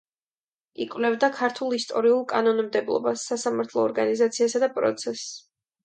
[0.85, 5.33] იკვლევდა ქართულ ისტორიულ კანონმდებლობას, სასამართლო ორგანიზაციასა და პროცესს.